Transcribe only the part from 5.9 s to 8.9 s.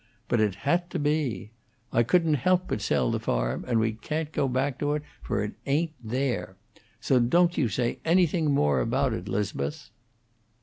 there. So don't you say anything more